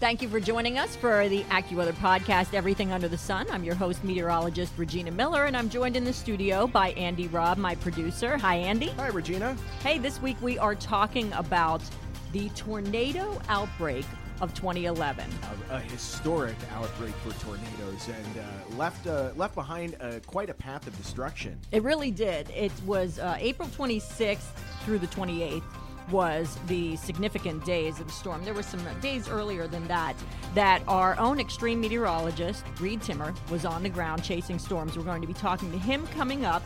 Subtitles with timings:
[0.00, 3.48] Thank you for joining us for the AccuWeather podcast, Everything Under the Sun.
[3.50, 7.58] I'm your host, meteorologist Regina Miller, and I'm joined in the studio by Andy Robb,
[7.58, 8.38] my producer.
[8.38, 8.90] Hi, Andy.
[8.90, 9.56] Hi, Regina.
[9.82, 11.82] Hey, this week we are talking about
[12.30, 14.04] the tornado outbreak
[14.40, 15.24] of 2011.
[15.68, 20.54] A, a historic outbreak for tornadoes and uh, left uh, left behind uh, quite a
[20.54, 21.58] path of destruction.
[21.72, 22.48] It really did.
[22.50, 24.46] It was uh, April 26th
[24.84, 25.64] through the 28th
[26.10, 28.44] was the significant days of the storm.
[28.44, 30.14] There were some days earlier than that
[30.54, 34.96] that our own extreme meteorologist, Reed Timmer, was on the ground chasing storms.
[34.96, 36.62] We're going to be talking to him coming up.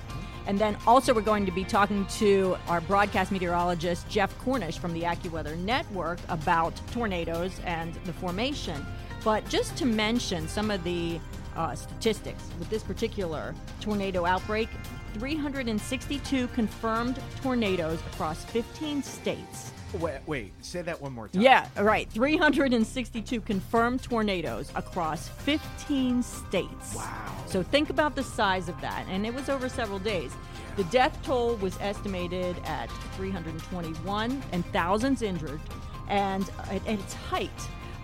[0.46, 4.92] And then also, we're going to be talking to our broadcast meteorologist, Jeff Cornish from
[4.92, 8.84] the AccuWeather Network, about tornadoes and the formation.
[9.22, 11.20] But just to mention some of the
[11.54, 14.68] uh, statistics with this particular tornado outbreak
[15.14, 19.72] 362 confirmed tornadoes across 15 states.
[19.98, 21.42] Wait, wait, say that one more time.
[21.42, 22.08] Yeah, right.
[22.10, 26.94] 362 confirmed tornadoes across 15 states.
[26.94, 27.36] Wow.
[27.46, 29.04] So think about the size of that.
[29.08, 30.32] And it was over several days.
[30.76, 35.60] The death toll was estimated at 321 and thousands injured.
[36.08, 37.50] And at, at its height,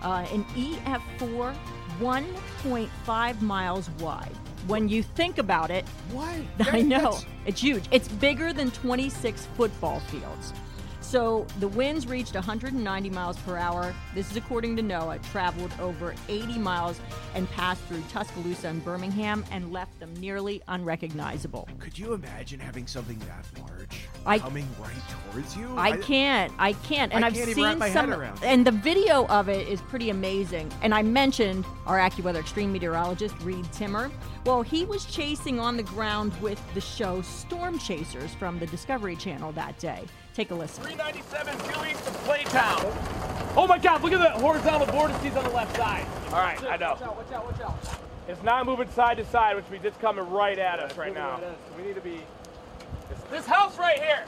[0.03, 1.55] uh, an EF4
[1.99, 4.31] 1.5 miles wide.
[4.67, 6.35] When you think about it, What?
[6.73, 7.83] I know it's huge.
[7.91, 10.53] It's bigger than 26 football fields.
[11.09, 13.95] So the winds reached 190 miles per hour.
[14.13, 15.19] This is according to NOAA.
[15.31, 17.01] Traveled over 80 miles
[17.33, 21.67] and passed through Tuscaloosa and Birmingham and left them nearly unrecognizable.
[21.79, 25.75] Could you imagine having something that large I- coming right towards you?
[25.75, 26.53] I can't.
[26.59, 27.11] I can't.
[27.11, 28.23] And I have seen wrap my head some.
[28.43, 30.71] And the video of it is pretty amazing.
[30.83, 34.11] And I mentioned our AccuWeather extreme meteorologist Reed Timmer.
[34.45, 39.15] Well, he was chasing on the ground with the show Storm Chasers from the Discovery
[39.15, 40.03] Channel that day.
[40.39, 40.85] Take a listen.
[40.85, 43.57] 397 due east of Playtown.
[43.57, 46.05] Oh my God, look at the horizontal vortices on the left side.
[46.27, 46.91] All right, I know.
[46.91, 47.99] Watch out, watch out, watch out.
[48.29, 51.41] It's not moving side to side, which means it's coming right at us right now.
[51.75, 52.21] We need to be.
[53.09, 54.23] This, this house right here.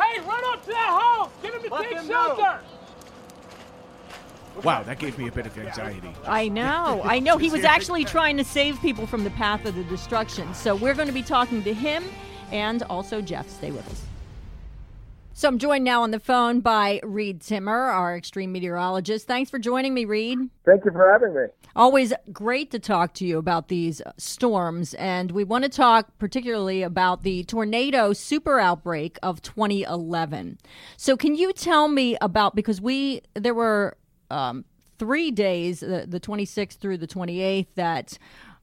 [0.00, 1.32] Hey, run up to that house.
[1.42, 2.60] Get him to Let take them shelter.
[4.62, 6.14] Wow, that gave me a bit of anxiety.
[6.24, 7.00] I know.
[7.02, 7.36] I know.
[7.36, 10.54] He was actually trying to save people from the path of the destruction.
[10.54, 12.04] So we're going to be talking to him
[12.52, 13.50] and also Jeff.
[13.50, 14.06] Stay with us.
[15.38, 19.26] So I'm joined now on the phone by Reed Timmer, our extreme meteorologist.
[19.26, 20.38] Thanks for joining me, Reed.
[20.64, 21.42] Thank you for having me.
[21.76, 24.94] Always great to talk to you about these storms.
[24.94, 30.56] And we want to talk particularly about the tornado super outbreak of 2011.
[30.96, 33.98] So, can you tell me about because we, there were
[34.30, 34.64] um,
[34.98, 38.18] three days, the, the 26th through the 28th, that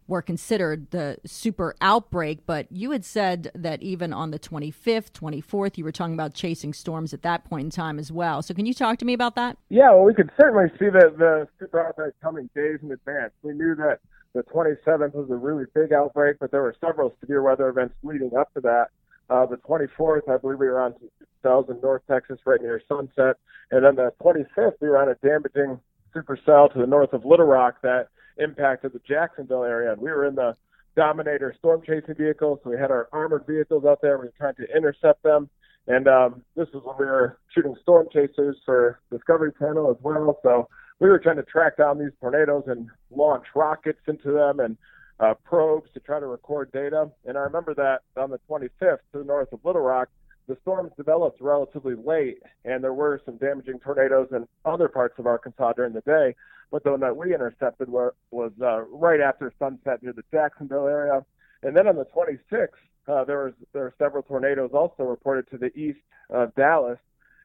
[0.07, 5.77] were considered the super outbreak, but you had said that even on the 25th, 24th,
[5.77, 8.41] you were talking about chasing storms at that point in time as well.
[8.41, 9.57] So, can you talk to me about that?
[9.69, 13.33] Yeah, well, we could certainly see the, the super outbreak coming days in advance.
[13.41, 13.99] We knew that
[14.33, 18.35] the 27th was a really big outbreak, but there were several severe weather events leading
[18.35, 18.87] up to that.
[19.29, 21.09] Uh, the 24th, I believe we were on some
[21.41, 23.37] cells in North Texas right near Sunset.
[23.71, 25.79] And then the 25th, we were on a damaging
[26.15, 29.93] supercell to the north of Little Rock that impacted the Jacksonville area.
[29.93, 30.55] And we were in the
[30.95, 34.17] Dominator storm chasing vehicle, so we had our armored vehicles out there.
[34.17, 35.49] We were trying to intercept them.
[35.87, 40.39] And um, this was when we were shooting storm chasers for Discovery Channel as well.
[40.43, 44.77] So we were trying to track down these tornadoes and launch rockets into them and
[45.19, 47.09] uh, probes to try to record data.
[47.25, 50.09] And I remember that on the 25th to the north of Little Rock,
[50.47, 55.25] the storms developed relatively late, and there were some damaging tornadoes in other parts of
[55.25, 56.35] Arkansas during the day.
[56.71, 60.87] But the one that we intercepted were, was uh, right after sunset near the Jacksonville
[60.87, 61.23] area.
[61.61, 62.67] And then on the 26th,
[63.07, 65.99] uh, there was there were several tornadoes also reported to the east
[66.29, 66.99] of Dallas,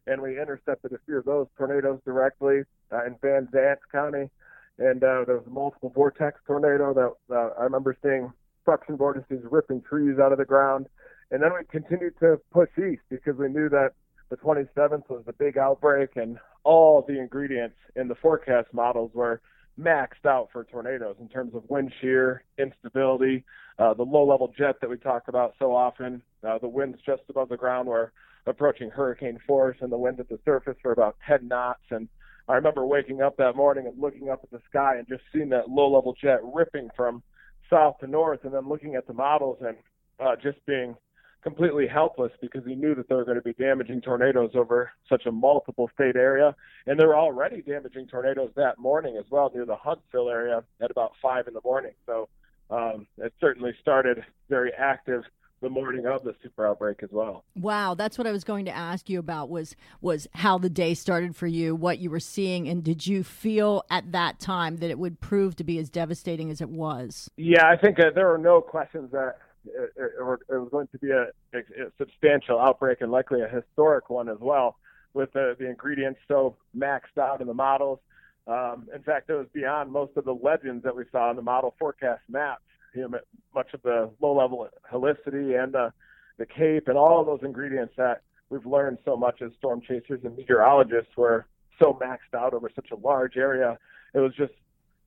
[0.07, 2.63] and we intercepted a few of those tornadoes directly
[2.93, 4.31] uh, in Van Zandt County.
[4.79, 8.33] And uh, there was a multiple vortex tornado that uh, I remember seeing
[8.65, 10.87] suction vortices ripping trees out of the ground.
[11.31, 13.93] And then we continued to push east because we knew that
[14.31, 19.41] the 27th was the big outbreak, and all the ingredients in the forecast models were
[19.79, 23.45] maxed out for tornadoes in terms of wind shear, instability,
[23.79, 27.23] uh, the low level jet that we talk about so often, uh, the winds just
[27.29, 28.13] above the ground were
[28.47, 31.83] approaching hurricane force, and the winds at the surface were about 10 knots.
[31.91, 32.09] And
[32.49, 35.51] I remember waking up that morning and looking up at the sky and just seeing
[35.51, 37.23] that low-level jet ripping from
[37.71, 39.77] south to north, and then looking at the models and
[40.19, 40.97] uh, just being
[41.43, 45.27] completely helpless because he knew that there were going to be damaging tornadoes over such
[45.27, 46.55] a multiple state area.
[46.87, 50.91] And there were already damaging tornadoes that morning as well near the Huntsville area at
[50.91, 51.93] about five in the morning.
[52.07, 52.29] So
[52.71, 55.23] um, it certainly started very active
[55.61, 57.45] the morning of the super outbreak as well.
[57.57, 60.95] Wow, that's what I was going to ask you about was was how the day
[60.95, 64.91] started for you, what you were seeing, and did you feel at that time that
[64.91, 67.29] it would prove to be as devastating as it was?
[67.37, 69.39] Yeah, I think uh, there were no questions that
[69.75, 71.63] it, it, was going to be a, a,
[71.99, 74.77] substantial outbreak and likely a historic one as well,
[75.15, 77.99] with the, the ingredients so maxed out in the models.
[78.47, 81.43] Um, in fact, it was beyond most of the legends that we saw in the
[81.43, 82.63] model forecast maps.
[82.95, 83.19] You know,
[83.55, 85.91] much of the low-level helicity and uh,
[86.39, 90.37] the CAPE and all those ingredients that we've learned so much as storm chasers and
[90.37, 91.47] meteorologists were
[91.79, 93.79] so maxed out over such a large area.
[94.15, 94.53] It was just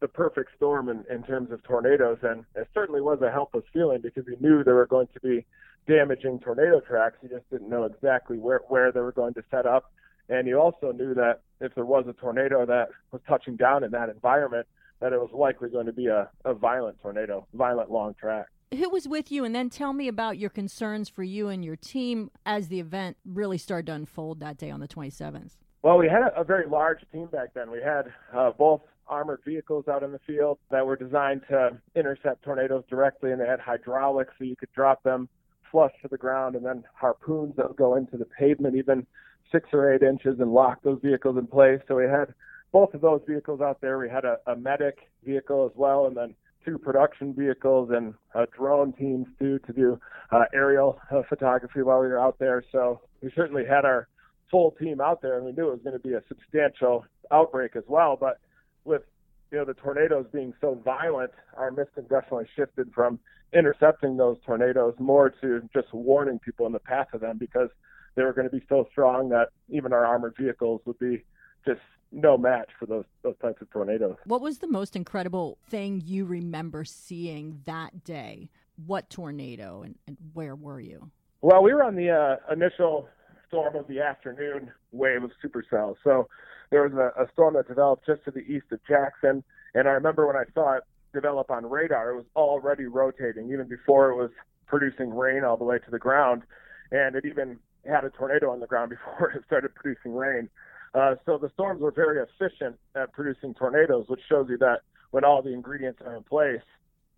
[0.02, 4.02] the perfect storm in, in terms of tornadoes, and it certainly was a helpless feeling
[4.02, 5.46] because we knew there were going to be
[5.88, 7.18] damaging tornado tracks.
[7.22, 9.94] You just didn't know exactly where where they were going to set up,
[10.28, 13.92] and you also knew that if there was a tornado that was touching down in
[13.92, 14.68] that environment,
[15.00, 18.48] that it was likely going to be a, a violent tornado, violent long track.
[18.76, 21.76] Who was with you, and then tell me about your concerns for you and your
[21.76, 25.58] team as the event really started to unfold that day on the 27th.
[25.84, 27.70] Well, we had a, a very large team back then.
[27.70, 32.44] We had uh, both armored vehicles out in the field that were designed to intercept
[32.44, 35.30] tornadoes directly, and they had hydraulics so you could drop them
[35.70, 39.06] flush to the ground, and then harpoons that would go into the pavement even
[39.52, 41.80] six or eight inches and lock those vehicles in place.
[41.88, 42.34] So we had
[42.72, 43.98] both of those vehicles out there.
[43.98, 46.34] We had a, a medic vehicle as well, and then
[46.66, 50.00] two production vehicles and uh, drone teams too to do
[50.32, 52.64] uh, aerial uh, photography while we were out there.
[52.72, 54.08] So we certainly had our
[54.50, 57.76] full team out there, and we knew it was going to be a substantial outbreak
[57.76, 58.18] as well.
[58.20, 58.40] But
[58.86, 59.04] with
[59.52, 63.20] you know the tornadoes being so violent, our mission definitely shifted from
[63.54, 67.70] intercepting those tornadoes more to just warning people in the path of them because
[68.16, 71.24] they were going to be so strong that even our armored vehicles would be
[71.66, 71.82] just
[72.12, 74.16] no match for those those types of tornadoes.
[74.26, 78.50] What was the most incredible thing you remember seeing that day?
[78.86, 81.12] What tornado and, and where were you?
[81.42, 83.08] Well, we were on the uh, initial
[83.52, 85.96] storm of the afternoon wave of supercells.
[86.04, 86.30] So
[86.70, 89.44] there was a, a storm that developed just to the east of Jackson,
[89.76, 90.84] and I remember when I saw it
[91.14, 94.32] develop on radar, it was already rotating even before it was
[94.68, 96.44] producing rain all the way to the ground,
[96.92, 100.50] and it even had a tornado on the ground before it started producing rain.
[100.94, 104.80] Uh, so the storms were very efficient at producing tornadoes, which shows you that
[105.12, 106.64] when all the ingredients are in place,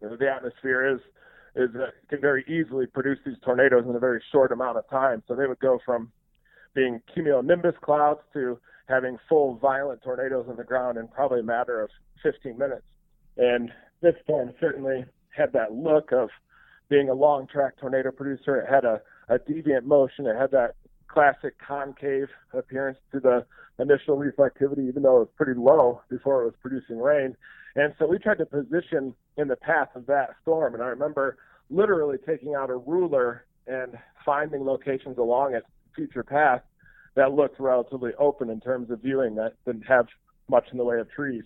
[0.02, 1.00] you know, the atmosphere is
[1.56, 5.22] is uh, can very easily produce these tornadoes in a very short amount of time.
[5.28, 6.12] So they would go from
[6.74, 11.82] being cumulonimbus clouds to having full violent tornadoes on the ground in probably a matter
[11.82, 11.90] of
[12.22, 12.84] 15 minutes.
[13.38, 13.72] And
[14.02, 15.06] this storm certainly
[15.36, 16.30] had that look of
[16.90, 18.58] being a long track tornado producer.
[18.58, 20.28] It had a, a deviant motion.
[20.28, 20.76] It had that
[21.08, 23.46] classic concave appearance to the
[23.80, 27.36] initial reflectivity, even though it was pretty low before it was producing rain.
[27.76, 30.74] And so we tried to position in the path of that storm.
[30.74, 31.38] And I remember
[31.70, 36.62] literally taking out a ruler and finding locations along its future path
[37.16, 40.08] that looked relatively open in terms of viewing that didn't have
[40.50, 41.44] much in the way of trees.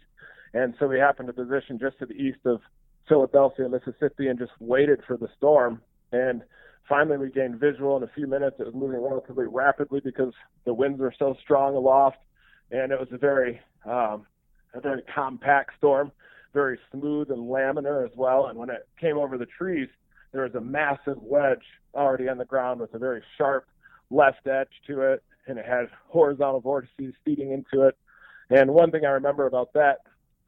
[0.54, 2.62] And so we happened to position just to the east of
[3.08, 5.82] Philadelphia, Mississippi, and just waited for the storm.
[6.12, 6.42] And
[6.88, 8.58] finally, we gained visual in a few minutes.
[8.60, 10.34] It was moving relatively rapidly because
[10.66, 12.18] the winds were so strong aloft,
[12.72, 14.26] and it was a very, um,
[14.74, 16.12] a very compact storm,
[16.54, 18.48] very smooth and laminar as well.
[18.48, 19.90] And when it came over the trees,
[20.32, 21.64] there was a massive wedge
[21.94, 23.68] already on the ground with a very sharp
[24.10, 27.98] left edge to it, and it had horizontal vortices feeding into it.
[28.50, 30.00] And one thing I remember about that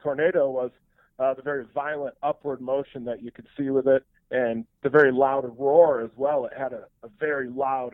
[0.02, 0.70] tornado was
[1.18, 5.12] uh, the very violent upward motion that you could see with it, and the very
[5.12, 6.46] loud roar as well.
[6.46, 7.92] It had a, a very loud,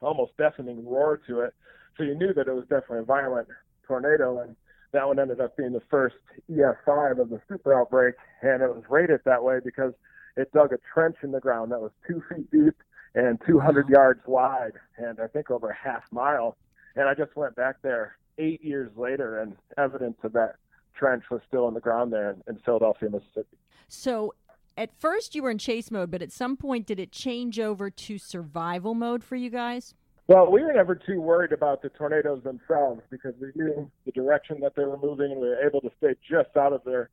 [0.00, 1.54] almost deafening roar to it.
[1.96, 3.48] So you knew that it was definitely a violent
[3.86, 4.54] tornado, and
[4.92, 6.16] that one ended up being the first
[6.50, 9.92] EF5 of the super outbreak, and it was rated that way because
[10.36, 12.74] it dug a trench in the ground that was two feet deep
[13.14, 16.56] and 200 yards wide, and I think over a half mile.
[16.96, 20.56] And I just went back there eight years later, and evidence of that
[20.94, 23.56] trench was still on the ground there in, in Philadelphia, Mississippi.
[23.88, 24.34] So
[24.76, 27.90] at first you were in chase mode, but at some point did it change over
[27.90, 29.94] to survival mode for you guys?
[30.28, 34.60] Well, we were never too worried about the tornadoes themselves because we knew the direction
[34.60, 37.08] that they were moving and we were able to stay just out of their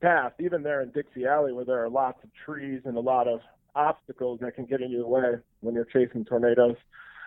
[0.00, 0.32] path.
[0.38, 3.40] Even there in Dixie Alley, where there are lots of trees and a lot of
[3.74, 6.76] obstacles that can get in your way when you're chasing tornadoes.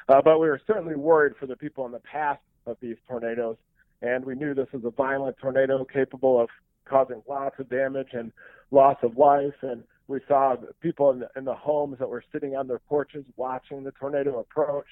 [0.09, 3.57] Uh, but we were certainly worried for the people in the path of these tornadoes,
[4.01, 6.49] and we knew this was a violent tornado capable of
[6.85, 8.31] causing lots of damage and
[8.71, 9.53] loss of life.
[9.61, 13.23] And we saw people in the, in the homes that were sitting on their porches
[13.37, 14.85] watching the tornado approach.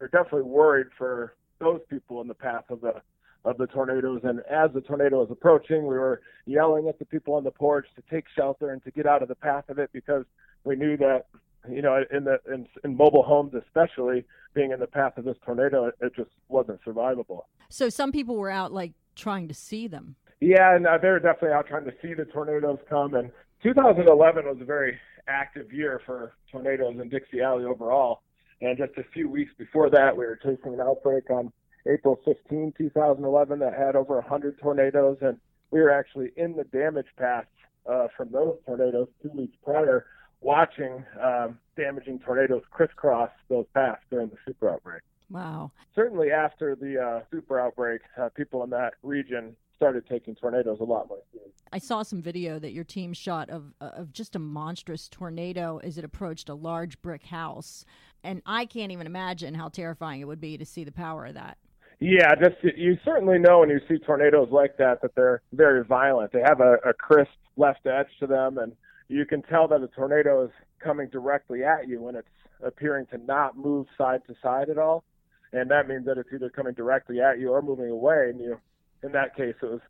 [0.00, 3.02] We're definitely worried for those people in the path of the
[3.44, 4.20] of the tornadoes.
[4.24, 7.86] And as the tornado was approaching, we were yelling at the people on the porch
[7.96, 10.24] to take shelter and to get out of the path of it because
[10.64, 11.26] we knew that,
[11.68, 15.36] you know, in the in, in mobile homes especially, being in the path of this
[15.44, 17.42] tornado, it, it just wasn't survivable.
[17.68, 20.16] So some people were out like trying to see them.
[20.40, 23.14] Yeah, and uh, they were definitely out trying to see the tornadoes come.
[23.14, 23.30] And
[23.62, 28.22] 2011 was a very active year for tornadoes in Dixie Alley overall.
[28.60, 31.52] And just a few weeks before that, we were chasing an outbreak on
[31.86, 35.38] April 15, 2011, that had over 100 tornadoes, and
[35.70, 37.46] we were actually in the damage path
[37.90, 40.06] uh, from those tornadoes two weeks prior,
[40.40, 45.02] watching um, damaging tornadoes crisscross those paths during the super outbreak.
[45.30, 45.72] Wow.
[45.94, 50.84] Certainly after the uh, super outbreak, uh, people in that region started taking tornadoes a
[50.84, 51.52] lot more seriously.
[51.72, 55.98] I saw some video that your team shot of of just a monstrous tornado as
[55.98, 57.84] it approached a large brick house,
[58.22, 61.34] and I can't even imagine how terrifying it would be to see the power of
[61.34, 61.58] that.
[62.02, 66.32] Yeah, just you certainly know when you see tornadoes like that that they're very violent.
[66.32, 68.72] They have a, a crisp left edge to them, and
[69.06, 70.50] you can tell that a tornado is
[70.82, 72.26] coming directly at you when it's
[72.60, 75.04] appearing to not move side to side at all.
[75.52, 78.30] And that means that it's either coming directly at you or moving away.
[78.30, 78.58] And you,
[79.04, 79.80] in that case, it was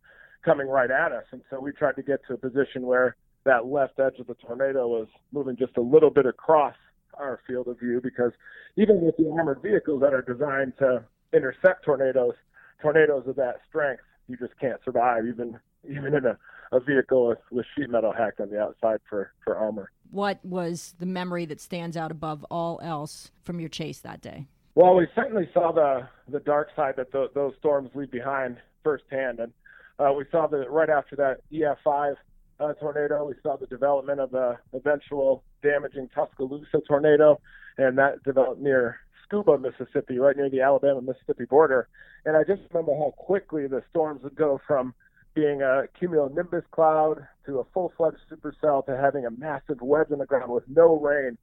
[0.44, 1.24] coming right at us.
[1.32, 4.34] And so we tried to get to a position where that left edge of the
[4.34, 6.74] tornado was moving just a little bit across
[7.14, 8.32] our field of view because
[8.76, 12.34] even with the armored vehicles that are designed to intercept tornadoes,
[12.80, 15.58] tornadoes of that strength, you just can't survive even
[15.88, 16.38] even in a,
[16.70, 19.90] a vehicle with, with sheet metal hacked on the outside for, for armor.
[20.10, 24.46] What was the memory that stands out above all else from your chase that day?
[24.74, 29.40] Well, we certainly saw the the dark side that the, those storms leave behind firsthand,
[29.40, 29.52] and
[29.98, 32.14] uh, we saw that right after that EF5
[32.60, 37.40] uh, tornado, we saw the development of the eventual damaging Tuscaloosa tornado,
[37.76, 38.98] and that developed near
[39.32, 41.88] Scooba, Mississippi, right near the Alabama Mississippi border.
[42.24, 44.94] And I just remember how quickly the storms would go from
[45.34, 50.18] being a cumulonimbus cloud to a full fledged supercell to having a massive wedge in
[50.18, 51.38] the ground with no rain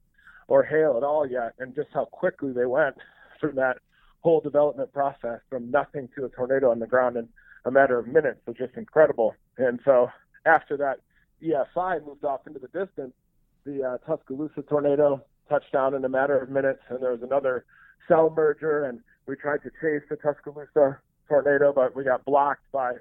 [0.46, 2.96] or hail at all yet, and just how quickly they went
[3.40, 3.78] from that
[4.20, 7.28] whole development process from nothing to a tornado on the ground in
[7.64, 9.34] a matter of minutes was just incredible.
[9.58, 10.08] And so
[10.44, 11.00] after that
[11.42, 13.12] EF5 moved off into the distance,
[13.64, 17.66] the uh, Tuscaloosa tornado touched down in a matter of minutes, and there was another
[18.08, 22.92] cell merger, and we tried to chase the Tuscaloosa tornado, but we got blocked by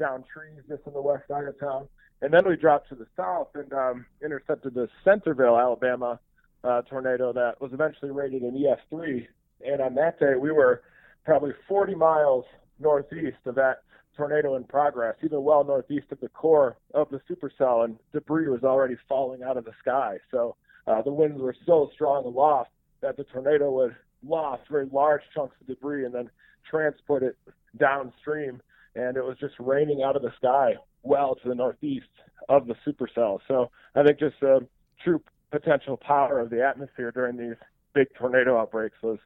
[0.00, 1.86] down trees just on the west side of town.
[2.20, 6.18] And then we dropped to the south and um, intercepted the Centreville, Alabama
[6.64, 9.26] uh, tornado that was eventually rated an EF3.
[9.64, 10.82] And on that day, we were
[11.24, 12.44] probably 40 miles
[12.80, 13.82] northeast of that
[14.16, 18.64] tornado in progress, even well northeast of the core of the supercell, and debris was
[18.64, 20.18] already falling out of the sky.
[20.30, 20.56] So
[20.88, 22.70] uh, the winds were so strong aloft
[23.02, 23.94] that the tornado would
[24.26, 26.30] loft very large chunks of debris and then
[26.68, 27.36] transport it
[27.78, 28.60] downstream.
[28.94, 32.06] And it was just raining out of the sky well to the northeast
[32.48, 33.38] of the supercell.
[33.46, 34.66] So I think just the
[35.04, 37.56] true potential power of the atmosphere during these
[37.94, 39.18] big tornado outbreaks was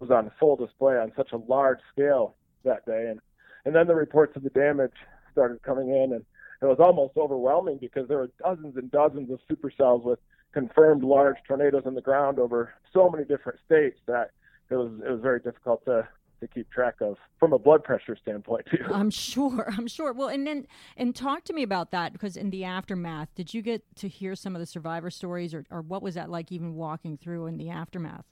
[0.00, 3.08] was on full display on such a large scale that day.
[3.10, 3.20] And
[3.64, 4.92] and then the reports of the damage
[5.32, 6.24] started coming in, and
[6.62, 10.20] it was almost overwhelming because there were dozens and dozens of supercells with
[10.52, 14.30] confirmed large tornadoes on the ground over so many different states that
[14.70, 16.06] it was it was very difficult to
[16.40, 18.84] to keep track of from a blood pressure standpoint too.
[18.92, 19.72] I'm sure.
[19.76, 20.12] I'm sure.
[20.12, 23.62] Well, and then and talk to me about that because in the aftermath, did you
[23.62, 26.74] get to hear some of the survivor stories, or or what was that like even
[26.74, 28.24] walking through in the aftermath?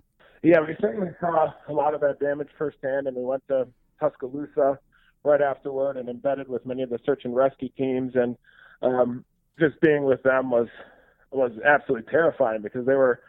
[0.42, 3.66] Yeah, we certainly saw a lot of that damage firsthand, and we went to
[3.98, 4.78] Tuscaloosa
[5.24, 8.36] right afterward and embedded with many of the search and rescue teams, and
[8.82, 9.24] um,
[9.58, 10.68] just being with them was
[11.36, 13.20] was absolutely terrifying because they were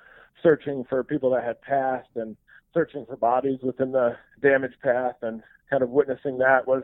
[0.41, 2.35] searching for people that had passed and
[2.73, 6.83] searching for bodies within the damage path and kind of witnessing that was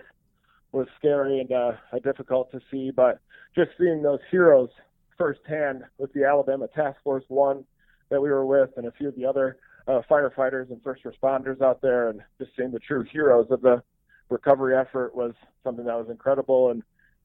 [0.72, 2.92] was scary and uh, difficult to see.
[2.92, 3.20] But
[3.56, 4.70] just seeing those heroes
[5.18, 7.64] firsthand with the Alabama Task Force One
[8.10, 11.62] that we were with and a few of the other uh, firefighters and first responders
[11.62, 13.84] out there, and just seeing the true heroes of the
[14.30, 16.82] recovery effort was something that was incredible and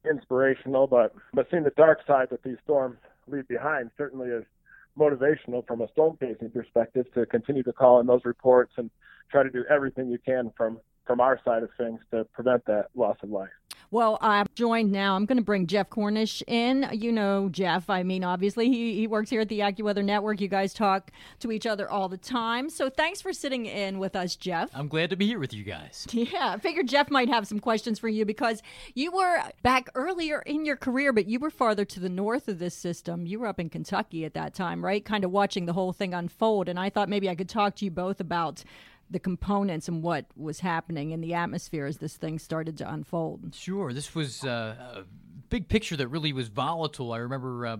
[0.08, 0.86] inspirational.
[0.86, 2.98] But but seeing the dark side that these storms
[3.30, 4.44] leave behind certainly is
[4.98, 8.90] motivational from a storm chasing perspective to continue to call in those reports and
[9.30, 12.88] try to do everything you can from from our side of things to prevent that
[12.94, 13.48] loss of life.
[13.90, 15.16] Well, I'm joined now.
[15.16, 16.86] I'm going to bring Jeff Cornish in.
[16.92, 17.88] You know Jeff.
[17.88, 20.42] I mean, obviously, he, he works here at the AccuWeather Network.
[20.42, 21.10] You guys talk
[21.40, 22.68] to each other all the time.
[22.68, 24.68] So thanks for sitting in with us, Jeff.
[24.74, 26.06] I'm glad to be here with you guys.
[26.18, 28.60] Yeah, I figured Jeff might have some questions for you because
[28.94, 32.58] you were back earlier in your career, but you were farther to the north of
[32.58, 33.24] this system.
[33.24, 35.02] You were up in Kentucky at that time, right?
[35.02, 36.68] Kind of watching the whole thing unfold.
[36.68, 38.64] And I thought maybe I could talk to you both about
[39.10, 43.54] the components and what was happening in the atmosphere as this thing started to unfold.
[43.54, 45.04] Sure, this was uh, a
[45.48, 47.12] big picture that really was volatile.
[47.12, 47.66] I remember.
[47.66, 47.76] Uh,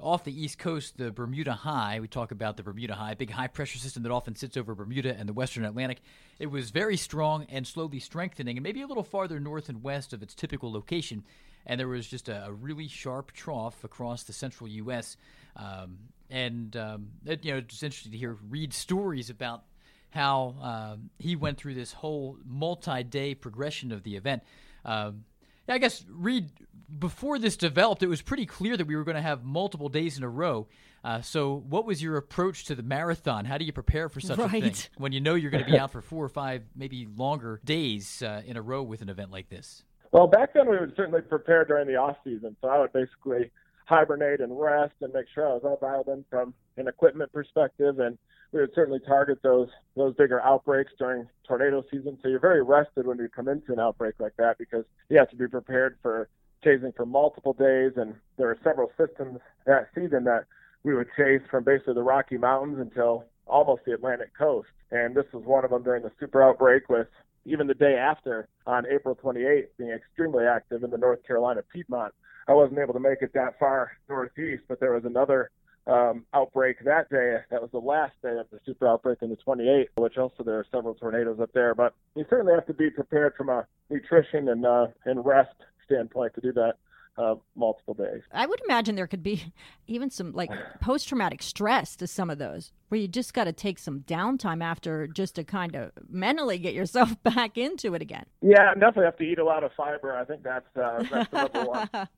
[0.00, 3.48] off the East Coast, the Bermuda High, we talk about the Bermuda High, big high
[3.48, 6.00] pressure system that often sits over Bermuda and the Western Atlantic.
[6.38, 10.12] It was very strong and slowly strengthening, and maybe a little farther north and west
[10.12, 11.24] of its typical location.
[11.66, 15.16] And there was just a, a really sharp trough across the central U.S.
[15.56, 15.98] Um,
[16.30, 19.64] and um, it, you know, it's interesting to hear Reed stories about
[20.10, 24.42] how uh, he went through this whole multi-day progression of the event.
[24.84, 25.24] Um,
[25.68, 26.50] I guess Reed,
[26.98, 30.16] before this developed, it was pretty clear that we were going to have multiple days
[30.16, 30.66] in a row.
[31.04, 33.44] Uh, so, what was your approach to the marathon?
[33.44, 34.46] How do you prepare for such right.
[34.46, 37.06] a thing when you know you're going to be out for four or five, maybe
[37.16, 39.84] longer days uh, in a row with an event like this?
[40.10, 42.56] Well, back then we would certainly prepare during the off season.
[42.60, 43.50] So I would basically
[43.84, 47.98] hibernate and rest and make sure I was all dialed in from an equipment perspective
[47.98, 48.18] and
[48.52, 52.18] we would certainly target those those bigger outbreaks during tornado season.
[52.22, 55.30] So you're very rested when you come into an outbreak like that because you have
[55.30, 56.28] to be prepared for
[56.64, 57.92] chasing for multiple days.
[57.96, 60.44] And there are several systems that season that
[60.82, 64.68] we would chase from basically the Rocky Mountains until almost the Atlantic coast.
[64.90, 67.08] And this was one of them during the super outbreak with
[67.44, 72.14] even the day after on April 28th being extremely active in the North Carolina Piedmont.
[72.46, 75.50] I wasn't able to make it that far northeast, but there was another
[75.88, 77.36] um, outbreak that day.
[77.50, 80.58] That was the last day of the super outbreak in the 28th, which also there
[80.58, 81.74] are several tornadoes up there.
[81.74, 85.54] But you certainly have to be prepared from a nutrition and uh, and rest
[85.86, 86.74] standpoint to do that.
[87.16, 88.22] Uh, multiple days.
[88.30, 89.52] I would imagine there could be
[89.88, 93.52] even some like post traumatic stress to some of those, where you just got to
[93.52, 98.26] take some downtime after just to kind of mentally get yourself back into it again.
[98.40, 100.14] Yeah, definitely have to eat a lot of fiber.
[100.14, 101.88] I think that's uh, that's the number one.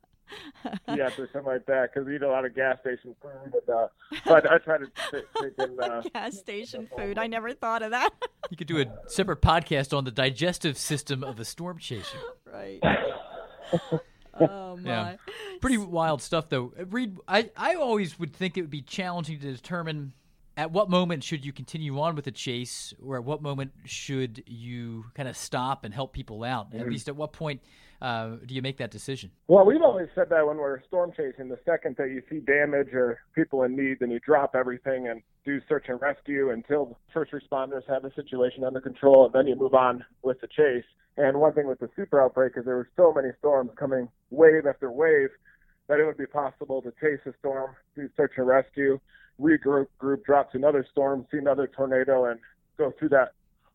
[0.88, 3.30] yeah, or something like that, because we eat a lot of gas station food.
[3.44, 3.88] And, uh,
[4.26, 7.18] but I try to take in uh, gas station food.
[7.18, 8.10] I never thought of that.
[8.50, 12.18] you could do a separate podcast on the digestive system of a storm chaser.
[12.52, 12.80] Right.
[14.40, 14.82] oh my.
[14.84, 15.16] Yeah.
[15.60, 16.72] Pretty wild stuff, though.
[16.90, 20.12] Reed, I I always would think it would be challenging to determine
[20.56, 24.42] at what moment should you continue on with the chase, or at what moment should
[24.46, 26.70] you kind of stop and help people out?
[26.70, 26.80] Mm-hmm.
[26.80, 27.62] At least at what point
[28.00, 29.30] uh, do you make that decision?
[29.48, 32.88] Well, we've always said that when we're storm chasing, the second that you see damage
[32.94, 37.32] or people in need, then you drop everything and do search and rescue until first
[37.32, 40.84] responders have the situation under control, and then you move on with the chase.
[41.16, 44.66] And one thing with the super outbreak is there were so many storms coming wave
[44.66, 45.28] after wave
[45.88, 48.98] that it would be possible to chase a storm, do search and rescue,
[49.40, 52.38] regroup, group, drop to another storm, see another tornado, and
[52.78, 53.32] go through that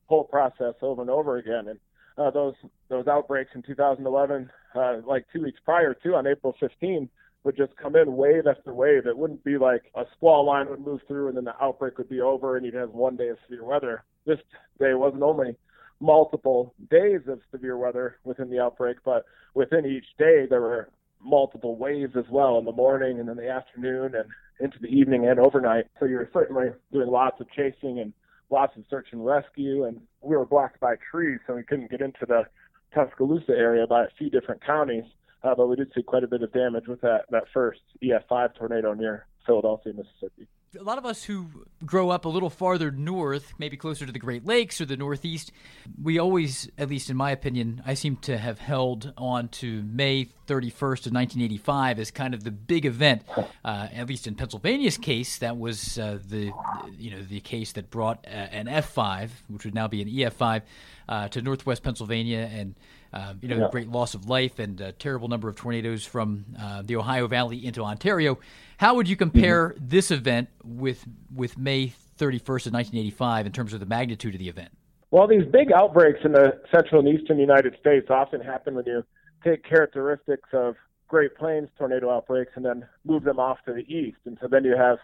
[0.08, 1.68] whole process over and over again.
[1.68, 1.80] And
[2.17, 2.56] uh, those
[2.89, 7.10] those outbreaks in 2011, uh, like two weeks prior to on April 15,
[7.43, 9.06] would just come in wave after wave.
[9.06, 12.10] It wouldn't be like a squall line would move through and then the outbreak would
[12.10, 14.04] be over and you'd have one day of severe weather.
[14.25, 14.39] This
[14.80, 15.56] day wasn't only
[15.99, 20.89] multiple days of severe weather within the outbreak, but within each day there were
[21.23, 25.28] multiple waves as well in the morning and in the afternoon and into the evening
[25.28, 25.86] and overnight.
[25.99, 28.13] So you're certainly doing lots of chasing and
[28.49, 29.86] lots of search and rescue.
[29.86, 32.44] And we were blocked by trees, so we couldn't get into the
[32.94, 35.04] Tuscaloosa area by a few different counties.
[35.44, 38.56] Uh, but we did see quite a bit of damage with that, that first EF5
[38.56, 40.48] tornado near Philadelphia, Mississippi
[40.80, 41.48] a lot of us who
[41.86, 45.52] grow up a little farther north, maybe closer to the Great Lakes or the Northeast,
[46.02, 50.26] we always, at least in my opinion, I seem to have held on to May
[50.48, 53.24] 31st of 1985 as kind of the big event.
[53.64, 56.52] Uh, at least in Pennsylvania's case, that was uh, the
[56.98, 60.62] you know the case that brought uh, an F5, which would now be an EF5,
[61.10, 62.76] uh, to Northwest Pennsylvania and
[63.15, 63.67] uh, you know, yeah.
[63.71, 67.65] great loss of life and a terrible number of tornadoes from uh, the Ohio Valley
[67.65, 68.38] into Ontario.
[68.78, 69.88] How would you compare mm-hmm.
[69.88, 74.49] this event with with May 31st of 1985 in terms of the magnitude of the
[74.49, 74.69] event?
[75.12, 79.04] Well, these big outbreaks in the central and eastern United States often happen when you
[79.45, 80.75] take characteristics of
[81.08, 84.17] Great Plains tornado outbreaks and then move them off to the east.
[84.25, 84.97] And so then you have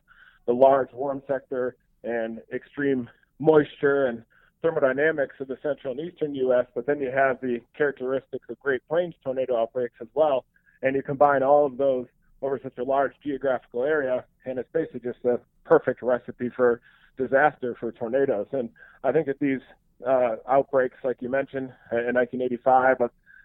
[0.47, 4.23] the large warm sector and extreme moisture and
[4.61, 8.87] thermodynamics of the central and eastern U.S., but then you have the characteristics of Great
[8.87, 10.45] Plains tornado outbreaks as well.
[10.81, 12.07] And you combine all of those
[12.41, 16.81] over such a large geographical area, and it's basically just a perfect recipe for
[17.17, 18.47] disaster for tornadoes.
[18.51, 18.69] And
[19.03, 19.59] I think that these
[20.07, 22.97] uh, outbreaks, like you mentioned, in 1985,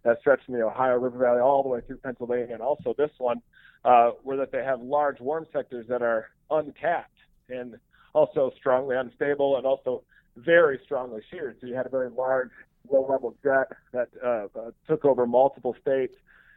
[0.05, 3.11] that stretched from the Ohio River Valley all the way through Pennsylvania, and also this
[3.19, 3.43] one,
[3.85, 7.11] uh, where that they have large warm sectors that are uncapped
[7.49, 7.77] and
[8.15, 10.03] also strongly unstable and also
[10.37, 11.57] very strongly sheared.
[11.61, 12.51] So you had a very large
[12.91, 16.15] low-level jet that uh, uh, took over multiple states,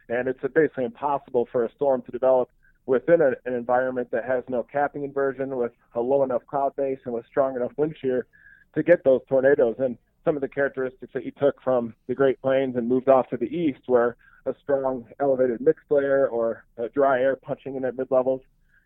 [0.08, 2.50] and it's basically impossible for a storm to develop
[2.86, 6.98] within a, an environment that has no capping inversion, with a low enough cloud base
[7.04, 8.26] and with strong enough wind shear
[8.74, 9.76] to get those tornadoes.
[9.78, 13.28] And some of the characteristics that you took from the Great Plains and moved off
[13.30, 14.16] to the east were
[14.46, 16.64] a strong elevated mixed layer or
[16.94, 18.40] dry air punching in at mid levels.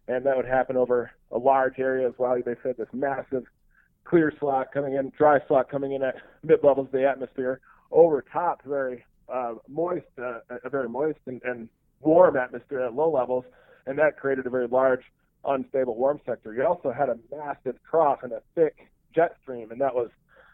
[0.07, 2.37] And that would happen over a large area as well.
[2.44, 3.44] They said this massive
[4.05, 8.23] clear slot coming in, dry slot coming in at mid levels of the atmosphere, over
[8.33, 11.69] top very uh, moist, uh, a very moist and, and
[12.01, 13.45] warm atmosphere at low levels,
[13.87, 15.03] and that created a very large
[15.47, 16.53] unstable warm sector.
[16.55, 20.11] You also had a massive trough and a thick jet stream, and that was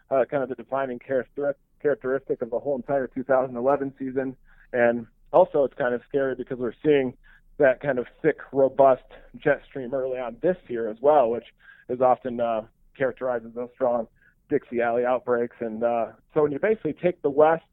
[0.09, 4.35] uh, kind of the defining characteristic of the whole entire 2011 season.
[4.73, 7.13] And also, it's kind of scary because we're seeing
[7.57, 9.03] that kind of thick, robust
[9.37, 11.45] jet stream early on this year as well, which
[11.89, 12.61] is often uh,
[12.97, 14.07] characterized as those strong
[14.49, 15.55] Dixie Alley outbreaks.
[15.59, 17.63] And uh, so when you basically take the west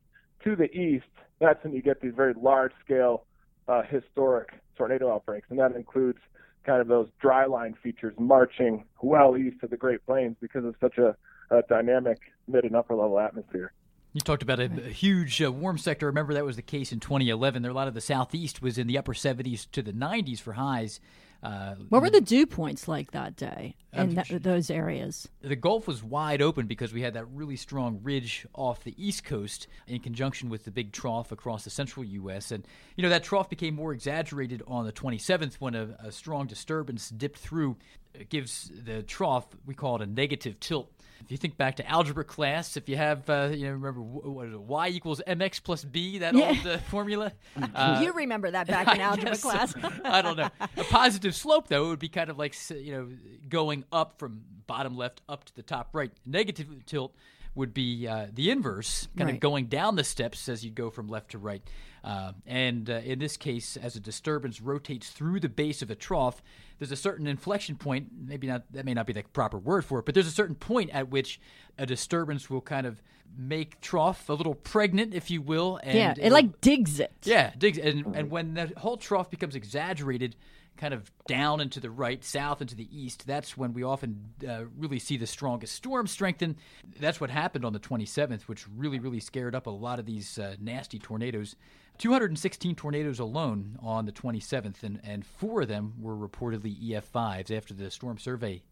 [0.45, 1.07] to the east,
[1.41, 3.25] that's when you get these very large scale
[3.67, 5.49] uh, historic tornado outbreaks.
[5.51, 6.19] And that includes
[6.65, 10.75] kind of those dry line features marching well east of the Great Plains because of
[10.81, 11.17] such a,
[11.51, 13.73] a dynamic mid and upper level atmosphere.
[14.13, 16.07] You talked about a, a huge uh, warm sector.
[16.07, 17.63] Remember that was the case in 2011.
[17.63, 20.55] There, a lot of the southeast was in the upper 70s to the 90s for
[20.55, 21.01] highs.
[21.41, 25.29] Uh, what were the dew points like that day in that, those areas?
[25.41, 29.23] The Gulf was wide open because we had that really strong ridge off the east
[29.23, 32.51] coast in conjunction with the big trough across the central U.S.
[32.51, 36.49] And, you know, that trough became more exaggerated on the 27th when a, a strong
[36.49, 37.77] disturbance dipped through.
[38.15, 40.91] It gives the trough, we call it a negative tilt
[41.29, 44.47] if you think back to algebra class, if you have, uh, you know, remember what
[44.47, 46.49] is it, y equals mx plus b, that yeah.
[46.49, 47.33] old uh, formula.
[47.75, 49.75] Uh, you remember that back in algebra class.
[50.05, 50.49] I don't know.
[50.59, 53.09] A positive slope, though, would be kind of like, you know,
[53.47, 56.11] going up from bottom left up to the top right.
[56.25, 57.15] Negative tilt
[57.55, 59.35] would be uh, the inverse, kind right.
[59.35, 61.63] of going down the steps as you go from left to right.
[62.09, 65.95] Uh, and uh, in this case, as a disturbance rotates through the base of a
[65.95, 66.43] trough,
[66.79, 68.09] there's a certain inflection point.
[68.27, 70.55] Maybe not that may not be the proper word for it, but there's a certain
[70.55, 71.39] point at which
[71.77, 73.03] a disturbance will kind of
[73.37, 75.81] make trough a little pregnant, if you will.
[75.83, 77.13] And yeah, it like digs it.
[77.25, 80.35] Yeah, digs, and and when the whole trough becomes exaggerated,
[80.79, 84.33] kind of down and to the right, south into the east, that's when we often
[84.49, 86.57] uh, really see the strongest storm strengthen.
[86.99, 90.39] That's what happened on the 27th, which really, really scared up a lot of these
[90.39, 91.57] uh, nasty tornadoes.
[91.99, 97.75] 216 tornadoes alone on the 27th, and, and four of them were reportedly EF5s after
[97.75, 98.63] the storm survey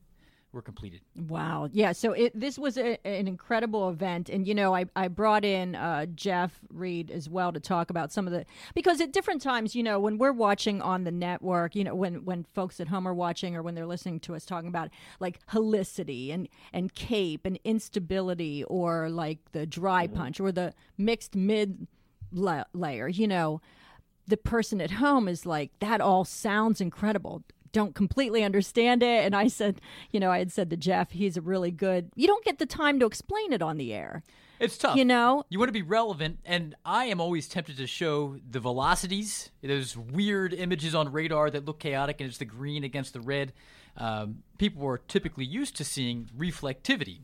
[0.56, 1.02] were completed.
[1.28, 1.68] Wow.
[1.72, 1.92] Yeah.
[1.92, 4.28] So it, this was a, an incredible event.
[4.28, 8.10] And, you know, I, I brought in uh, Jeff Reed as well to talk about
[8.10, 11.76] some of the, because at different times, you know, when we're watching on the network,
[11.76, 14.44] you know, when, when folks at home are watching or when they're listening to us
[14.44, 14.88] talking about
[15.20, 20.16] like helicity and, and CAPE and instability or like the dry mm-hmm.
[20.16, 21.86] punch or the mixed mid
[22.32, 23.60] la- layer, you know,
[24.26, 27.44] the person at home is like, that all sounds incredible
[27.76, 29.24] don't completely understand it.
[29.24, 32.26] And I said, you know, I had said to Jeff, he's a really good, you
[32.26, 34.22] don't get the time to explain it on the air.
[34.58, 34.96] It's tough.
[34.96, 35.44] You know?
[35.50, 39.94] You want to be relevant, and I am always tempted to show the velocities, those
[39.94, 43.52] weird images on radar that look chaotic, and it's the green against the red.
[43.98, 47.18] Um, people are typically used to seeing reflectivity.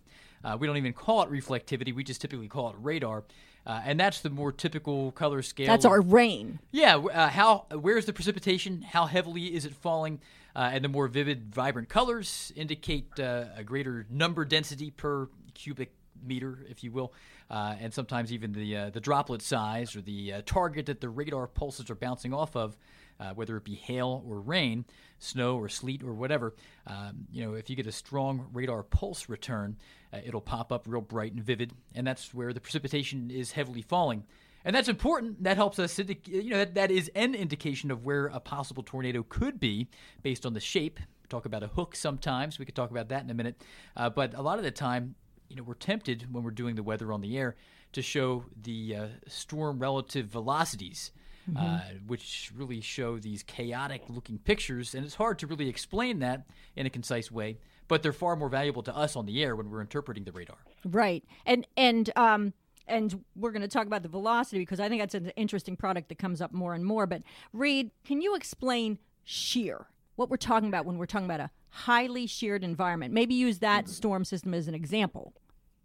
[0.44, 3.24] Uh, we don't even call it reflectivity, we just typically call it radar.
[3.66, 5.66] Uh, and that's the more typical color scale.
[5.66, 6.58] That's our rain.
[6.72, 6.96] Yeah.
[6.96, 7.66] Uh, how?
[7.70, 8.82] Where's the precipitation?
[8.82, 10.20] How heavily is it falling?
[10.54, 15.92] Uh, and the more vivid, vibrant colors indicate uh, a greater number density per cubic
[16.24, 17.12] meter, if you will,
[17.50, 21.08] uh, and sometimes even the uh, the droplet size or the uh, target that the
[21.08, 22.76] radar pulses are bouncing off of,
[23.22, 24.84] uh, whether it be hail or rain,
[25.18, 26.54] snow or sleet or whatever.
[26.86, 29.76] Um, you know, if you get a strong radar pulse return,
[30.24, 34.24] it'll pop up real bright and vivid, and that's where the precipitation is heavily falling
[34.64, 35.42] and that's important.
[35.42, 39.24] That helps us, you know, that, that is an indication of where a possible tornado
[39.28, 39.88] could be
[40.22, 40.98] based on the shape.
[41.00, 42.58] We talk about a hook sometimes.
[42.58, 43.62] We could talk about that in a minute.
[43.96, 45.14] Uh, but a lot of the time,
[45.48, 47.56] you know, we're tempted when we're doing the weather on the air
[47.92, 51.10] to show the uh, storm relative velocities.
[51.50, 51.66] Mm-hmm.
[51.66, 54.94] Uh, which really show these chaotic looking pictures.
[54.94, 58.48] And it's hard to really explain that in a concise way, but they're far more
[58.48, 60.58] valuable to us on the air when we're interpreting the radar.
[60.84, 61.24] Right.
[61.44, 62.52] And, and, um,
[62.86, 66.10] and we're going to talk about the velocity because I think that's an interesting product
[66.10, 67.06] that comes up more and more.
[67.06, 69.86] But Reed, can you explain shear?
[70.14, 73.12] What we're talking about when we're talking about a highly sheared environment?
[73.12, 75.32] Maybe use that storm system as an example.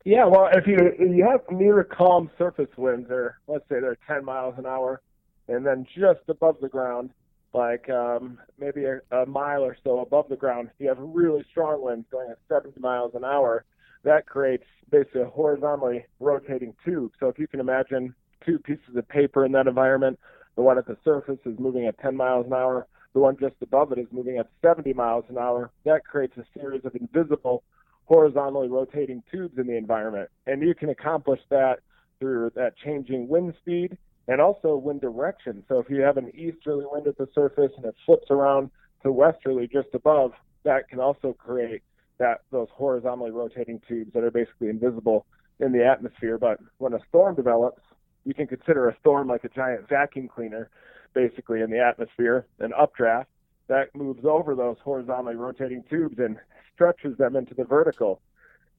[0.06, 4.24] Yeah, well, if you you have near calm surface winds, or let's say they're 10
[4.24, 5.02] miles an hour,
[5.48, 7.12] and then just above the ground,
[7.54, 11.82] like um, maybe a, a mile or so above the ground, you have really strong
[11.82, 13.66] winds going at 70 miles an hour.
[14.04, 17.12] That creates basically a horizontally rotating tube.
[17.20, 18.14] So if you can imagine
[18.46, 20.20] two pieces of paper in that environment,
[20.56, 23.56] the one at the surface is moving at 10 miles an hour, the one just
[23.62, 25.72] above it is moving at 70 miles an hour.
[25.86, 27.64] That creates a series of invisible
[28.06, 30.30] horizontally rotating tubes in the environment.
[30.46, 31.80] And you can accomplish that
[32.20, 35.64] through that changing wind speed and also wind direction.
[35.68, 38.72] So if you have an easterly wind at the surface and it flips around
[39.04, 41.82] to westerly just above, that can also create
[42.18, 45.26] that those horizontally rotating tubes that are basically invisible
[45.60, 46.38] in the atmosphere.
[46.38, 47.82] But when a storm develops,
[48.26, 50.70] you can consider a storm like a giant vacuum cleaner
[51.14, 53.30] basically in the atmosphere, an updraft
[53.68, 56.38] that moves over those horizontally rotating tubes and
[56.74, 58.22] stretches them into the vertical.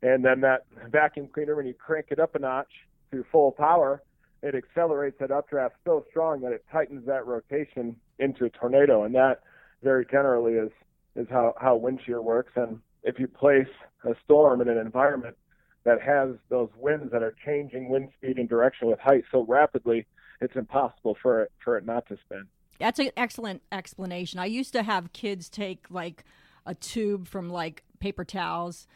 [0.03, 2.71] And then that vacuum cleaner, when you crank it up a notch
[3.11, 4.03] to full power,
[4.42, 9.05] it accelerates that updraft so strong that it tightens that rotation into a tornado.
[9.05, 9.40] And that
[9.83, 10.70] very generally is,
[11.16, 12.53] is how, how wind shear works.
[12.57, 13.68] And if you place
[14.05, 15.37] a storm in an environment
[15.85, 20.07] that has those winds that are changing wind speed and direction with height so rapidly,
[20.40, 22.44] it's impossible for it for it not to spin.
[22.79, 24.38] That's an excellent explanation.
[24.38, 26.24] I used to have kids take like
[26.64, 28.87] a tube from like paper towels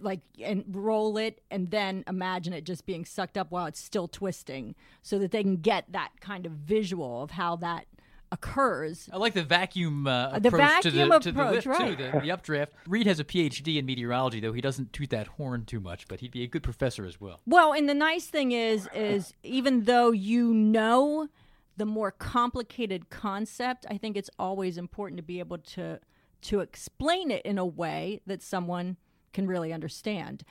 [0.00, 4.08] like and roll it and then imagine it just being sucked up while it's still
[4.08, 7.86] twisting so that they can get that kind of visual of how that
[8.32, 9.08] occurs.
[9.12, 11.98] I like the vacuum uh, the approach vacuum to the, to the lift right.
[11.98, 12.72] too, the, the updraft.
[12.86, 16.20] Reed has a PhD in meteorology, though he doesn't toot that horn too much, but
[16.20, 17.40] he'd be a good professor as well.
[17.46, 21.28] Well, and the nice thing is is even though you know
[21.76, 26.00] the more complicated concept, I think it's always important to be able to
[26.42, 28.98] to explain it in a way that someone
[29.34, 30.44] can really understand.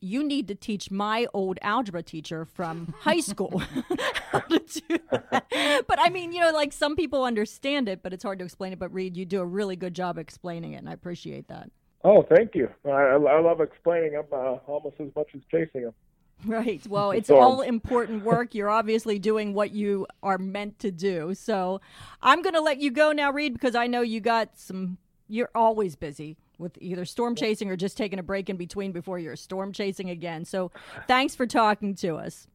[0.00, 3.58] You need to teach my old algebra teacher from high school
[4.32, 5.84] how to do that.
[5.86, 8.72] But I mean, you know, like some people understand it, but it's hard to explain
[8.72, 8.78] it.
[8.78, 11.70] But Reed, you do a really good job explaining it, and I appreciate that.
[12.02, 12.68] Oh, thank you.
[12.86, 15.94] I, I love explaining them uh, almost as much as chasing them.
[16.46, 16.86] Right.
[16.86, 18.54] Well, it's all important work.
[18.54, 21.34] You're obviously doing what you are meant to do.
[21.34, 21.80] So
[22.22, 24.98] I'm going to let you go now, Reed, because I know you got some,
[25.30, 29.18] you're always busy with either storm chasing or just taking a break in between before
[29.18, 30.44] you're storm chasing again.
[30.44, 30.70] So
[31.06, 32.46] thanks for talking to us.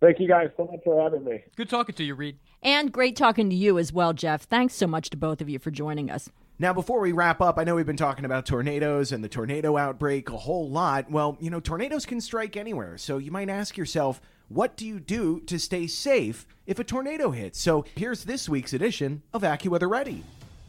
[0.00, 1.44] Thank you guys so much for having me.
[1.56, 2.38] Good talking to you, Reed.
[2.62, 4.44] And great talking to you as well, Jeff.
[4.44, 6.28] Thanks so much to both of you for joining us.
[6.58, 9.76] Now, before we wrap up, I know we've been talking about tornadoes and the tornado
[9.76, 11.10] outbreak a whole lot.
[11.10, 12.98] Well, you know, tornadoes can strike anywhere.
[12.98, 17.30] So you might ask yourself, what do you do to stay safe if a tornado
[17.30, 17.60] hits?
[17.60, 20.22] So here's this week's edition of AccuWeather Ready.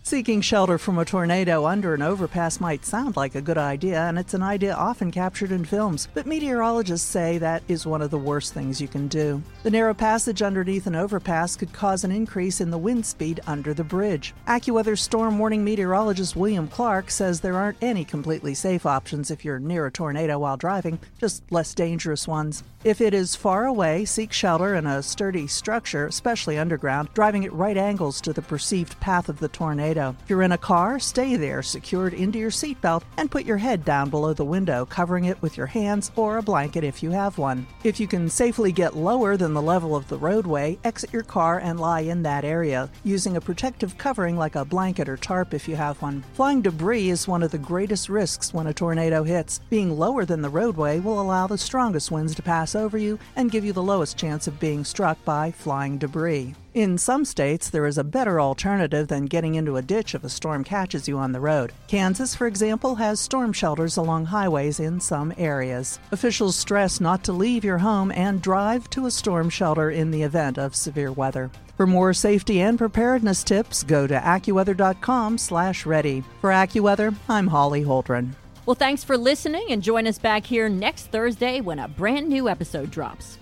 [0.05, 4.19] Seeking shelter from a tornado under an overpass might sound like a good idea, and
[4.19, 8.17] it's an idea often captured in films, but meteorologists say that is one of the
[8.17, 9.41] worst things you can do.
[9.63, 13.73] The narrow passage underneath an overpass could cause an increase in the wind speed under
[13.73, 14.33] the bridge.
[14.45, 19.57] AccuWeather storm warning meteorologist William Clark says there aren't any completely safe options if you're
[19.57, 22.61] near a tornado while driving, just less dangerous ones.
[22.83, 27.53] If it is far away, seek shelter in a sturdy structure, especially underground, driving at
[27.53, 29.92] right angles to the perceived path of the tornado.
[29.97, 33.85] If you're in a car, stay there, secured into your seatbelt, and put your head
[33.85, 37.37] down below the window, covering it with your hands or a blanket if you have
[37.37, 37.67] one.
[37.83, 41.59] If you can safely get lower than the level of the roadway, exit your car
[41.59, 45.67] and lie in that area, using a protective covering like a blanket or tarp if
[45.67, 46.23] you have one.
[46.33, 49.59] Flying debris is one of the greatest risks when a tornado hits.
[49.69, 53.51] Being lower than the roadway will allow the strongest winds to pass over you and
[53.51, 56.55] give you the lowest chance of being struck by flying debris.
[56.73, 60.29] In some states, there is a better alternative than getting into a ditch if a
[60.29, 61.71] storm catches you on the road.
[61.87, 65.99] Kansas, for example, has storm shelters along highways in some areas.
[66.11, 70.23] Officials stress not to leave your home and drive to a storm shelter in the
[70.23, 71.51] event of severe weather.
[71.77, 76.23] For more safety and preparedness tips, go to accuweather.com/ready.
[76.41, 78.31] For AccuWeather, I'm Holly Holdren.
[78.65, 82.49] Well, thanks for listening and join us back here next Thursday when a brand new
[82.49, 83.37] episode drops.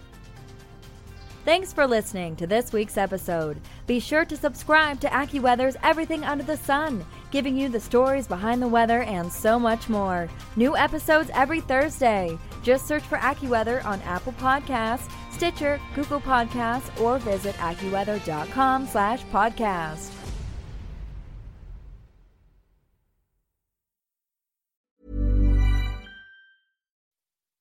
[1.43, 3.60] Thanks for listening to this week's episode.
[3.88, 8.62] Be sure to subscribe to AccuWeather's Everything Under the Sun, giving you the stories behind
[8.62, 10.30] the weather and so much more.
[10.56, 12.38] New episodes every Thursday.
[12.62, 20.20] Just search for AccuWeather on Apple Podcasts, Stitcher, Google Podcasts, or visit AccuWeather.com slash podcast.